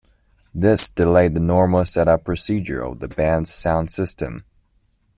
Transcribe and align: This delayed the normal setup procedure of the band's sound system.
This 0.51 0.89
delayed 0.89 1.35
the 1.35 1.39
normal 1.39 1.85
setup 1.85 2.23
procedure 2.23 2.81
of 2.83 3.01
the 3.01 3.07
band's 3.07 3.53
sound 3.53 3.91
system. 3.91 4.45